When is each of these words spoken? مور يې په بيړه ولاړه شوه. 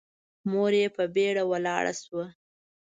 مور 0.49 0.71
يې 0.81 0.87
په 0.95 1.03
بيړه 1.13 1.43
ولاړه 1.51 1.93
شوه. 2.01 2.25